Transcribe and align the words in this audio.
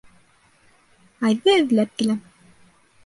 Айҙы 1.29 1.53
эҙләп 1.59 1.93
киләм. 2.01 2.21